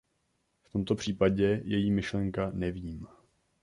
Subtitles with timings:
[0.63, 3.07] V tomto případě je jí myšlenka "Nevím".